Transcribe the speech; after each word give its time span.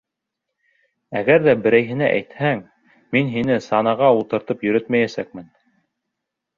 Әгәр 1.19 1.45
ҙә 1.49 1.55
берәйһенә 1.67 2.09
әйтһәң, 2.15 2.65
мин 3.19 3.31
һине 3.37 3.61
санаға 3.69 4.11
ултыртып 4.19 4.69
йөрөтмәйәсәкмен. 4.71 5.51